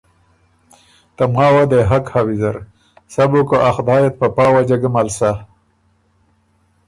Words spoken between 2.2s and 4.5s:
ویزر، سَۀ بو که ا خدای ات په پا